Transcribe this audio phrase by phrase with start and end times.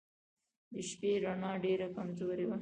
[0.73, 2.57] د شپې رڼا ډېره کمزورې وه.